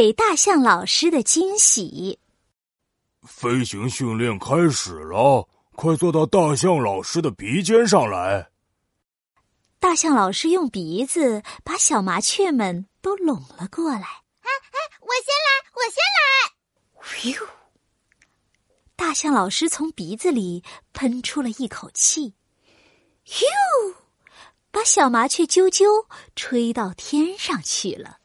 [0.00, 2.18] 给大象老师的惊喜。
[3.22, 8.48] 飞行训练开始了，快坐到大象老师的鼻尖上来。
[9.78, 14.00] 大象老师用鼻子把小麻雀们都拢了过来。
[14.00, 17.36] 哎哎，我先来，我先来。
[17.38, 17.46] 呼！
[18.96, 20.64] 大象老师从鼻子里
[20.94, 22.32] 喷出了一口气，
[23.26, 23.44] 咻，
[24.70, 25.84] 把小麻雀啾啾
[26.34, 28.19] 吹到天上去了。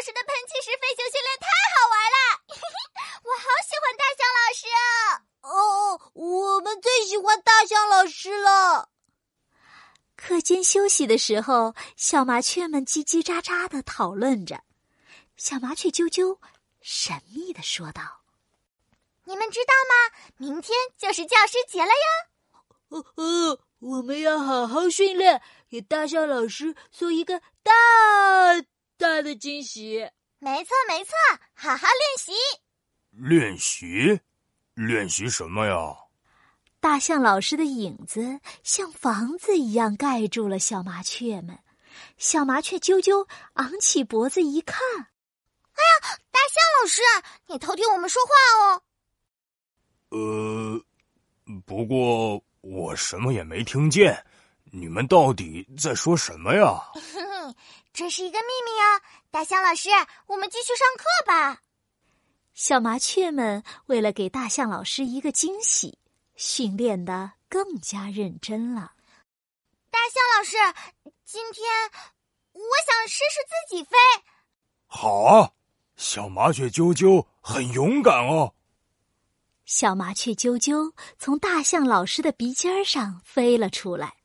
[0.00, 1.46] 老师的喷气式飞行训练太
[1.76, 2.16] 好玩了，
[3.22, 4.80] 我好喜欢大象老师啊！
[5.42, 8.88] 哦，我们最喜欢大象老师了。
[10.16, 14.62] 课间休息的时候，小麻雀们叽叽喳喳的讨论着。
[15.36, 16.38] 小麻雀啾啾。
[16.80, 18.22] 神秘的说道
[19.28, 20.16] ：“你们知道吗？
[20.38, 22.06] 明天就是教师节了呀！
[22.88, 27.70] 哦哦，我们要好好训练，给大象老师送一个大
[29.00, 30.06] 大的惊喜。
[30.38, 31.14] 没错，没错，
[31.54, 32.32] 好好练习。
[33.10, 34.20] 练习？
[34.74, 35.96] 练习什么呀？
[36.80, 41.58] 大象老师的影子像房子一样盖住了小麻雀们。
[42.18, 46.18] 小麻雀啾啾昂起脖子一看，哎呀！
[46.30, 47.02] 大象老师，
[47.46, 48.30] 你偷听我们说话
[48.64, 48.82] 哦。
[50.10, 50.84] 呃，
[51.66, 54.24] 不过我什么也没听见，
[54.64, 56.80] 你们到底在说什么呀？
[57.92, 59.88] 这是一个秘密哦，大象老师，
[60.26, 61.62] 我们继续上课吧。
[62.54, 65.98] 小麻雀们为了给大象老师一个惊喜，
[66.36, 68.92] 训练的更加认真了。
[69.90, 70.56] 大象老师，
[71.24, 71.68] 今天
[72.52, 73.96] 我想试试自己飞。
[74.86, 75.52] 好啊。
[75.96, 78.54] 小麻雀啾啾很勇敢哦。
[79.66, 84.16] 小麻雀啾啾从大象老师的鼻尖上飞了出来，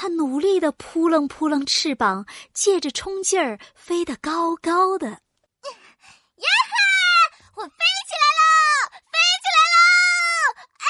[0.00, 5.08] 它努力的扑棱扑棱翅膀，借着冲劲儿飞得高高的。
[5.08, 5.18] 呀
[6.70, 6.76] 哈！
[7.56, 7.70] 我飞
[8.06, 10.62] 起来了，飞起来了！
[10.78, 10.86] 啊！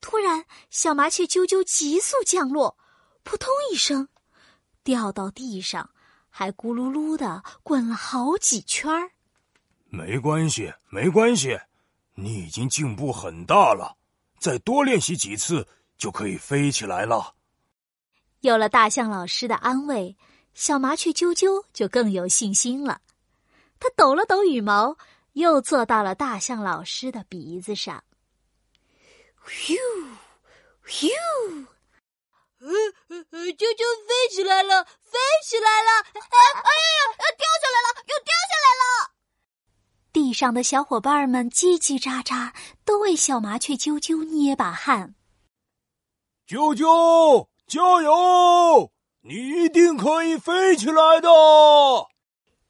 [0.00, 2.78] 突然，小麻雀啾啾急速降落，
[3.24, 4.06] 扑通一声，
[4.84, 5.90] 掉到地上。
[6.30, 9.10] 还咕噜噜的滚了好几圈儿。
[9.86, 11.58] 没关系，没关系，
[12.14, 13.96] 你已经进步很大了，
[14.38, 15.66] 再多练习几次
[15.98, 17.34] 就可以飞起来了。
[18.46, 20.16] 有了大象老师的安慰，
[20.54, 23.00] 小麻雀啾啾就更有信心了。
[23.80, 24.96] 它抖了抖羽毛，
[25.32, 28.04] 又坐到了大象老师的鼻子上。
[29.48, 29.74] 咻，
[30.86, 31.08] 咻。
[32.60, 32.68] 呃
[33.08, 35.90] 呃呃，啾啾飞起来了，飞起来了！
[36.14, 39.10] 哎 哎呀呀，掉下来了，又掉下来了！
[40.12, 42.52] 地上的小伙伴们叽叽喳喳，
[42.84, 45.16] 都为小麻雀啾啾捏把汗。
[46.46, 48.92] 啾啾，加油！
[49.22, 51.28] 你一定可以飞起来的！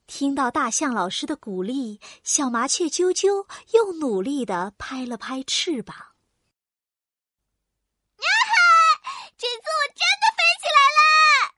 [0.07, 6.15] 听到大象老师的鼓励，小麻雀啾啾又努力的拍了拍翅膀。
[9.37, 11.53] 这次我真的飞起来了！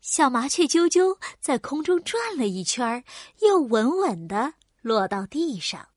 [0.00, 3.04] 小麻雀啾啾在空中转了一圈，
[3.42, 5.90] 又稳稳的落到地上。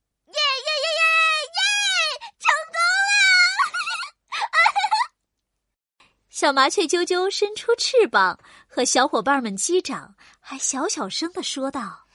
[6.34, 12.08] 小麻雀啾啾伸出翅膀，和小伙伴们击掌，还小小声的说道：“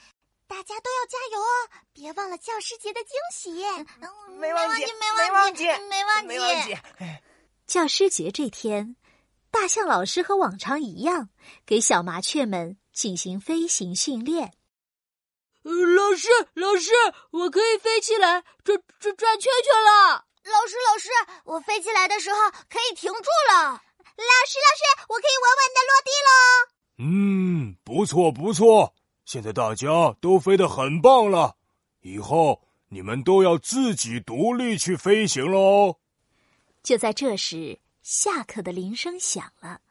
[0.45, 3.63] 大家都要加油哦，别忘了教师节的惊喜。”
[4.37, 6.77] 没忘记，没忘记，没忘记，没忘记。
[7.65, 8.97] 教师节这天，
[9.51, 11.29] 大象老师和往常一样，
[11.65, 14.51] 给小麻雀们进行飞行训练。
[15.63, 16.91] 老师，老师，
[17.31, 20.25] 我可以飞起来，转转转圈圈了。
[20.43, 21.09] 老师，老师，
[21.45, 23.81] 我飞起来的时候可以停住了。
[24.19, 26.31] 老师，老师，我可以稳稳的落地喽。
[27.01, 28.93] 嗯，不错不错，
[29.25, 31.55] 现在大家都飞得很棒了。
[32.01, 35.97] 以后你们都要自己独立去飞行喽。
[36.83, 39.81] 就在这时，下课的铃声响了，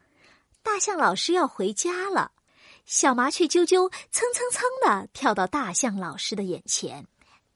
[0.61, 2.31] 大象老师要回家了。
[2.85, 7.07] 小麻雀啾啾蹭蹭蹭的跳到大象老师的眼前。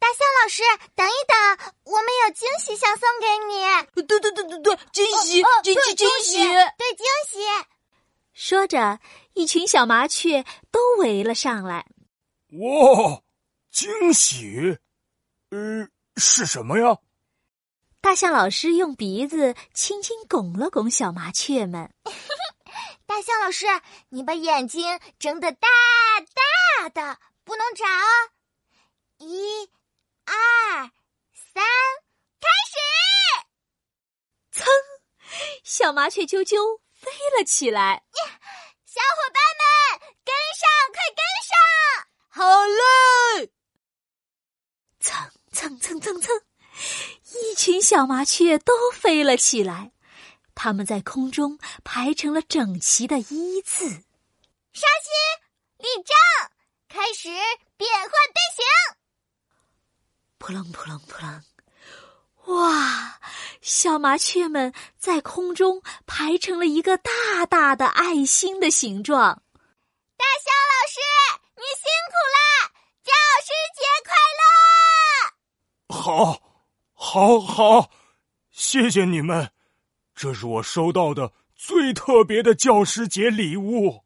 [0.04, 0.62] 大象老师，
[0.96, 4.06] 等一等，我们有惊喜想送给你。
[4.06, 7.40] 对对对对对，惊喜，惊喜，惊喜，对惊喜。
[8.34, 9.00] 说着，
[9.34, 11.86] 一群小麻雀都围了上来。
[12.50, 13.22] 哇，
[13.72, 14.78] 惊喜！
[15.52, 16.98] 呃，是什么呀？
[18.02, 21.90] 大象老师用鼻子轻轻拱了拱小麻雀们。
[23.08, 23.68] 大象老师，
[24.10, 25.70] 你把眼睛睁得大
[26.82, 28.10] 大的，不能眨哦。
[29.20, 29.70] 一、
[30.26, 30.92] 二
[31.34, 31.64] 三
[32.40, 32.78] 开始！
[34.52, 34.66] 噌
[35.64, 38.04] 小麻雀啾啾飞了起来。
[38.86, 39.64] 小伙伴们
[40.24, 41.52] 跟上快跟上
[42.30, 42.82] 好了
[45.00, 46.42] 蹭蹭蹭蹭蹭
[47.42, 49.92] 一群小麻雀都飞了起来。
[50.56, 53.86] 它们在空中排成了整齐的一字
[54.72, 55.12] 刷新
[55.80, 56.16] 立正
[56.88, 57.30] 开始
[57.76, 58.64] 变换队形
[60.44, 61.42] 扑棱扑棱扑棱！
[62.48, 63.18] 哇，
[63.62, 69.42] 小麻雀们在空中排成了一个大大的爱心的形状。
[70.18, 71.00] 大象老师，
[71.56, 72.76] 你辛苦啦，
[73.06, 74.12] 教师节快
[74.42, 75.96] 乐！
[75.96, 76.42] 好，
[76.94, 77.90] 好，好，
[78.52, 79.50] 谢谢你们，
[80.14, 84.03] 这是我收到的最特别的教师节礼物。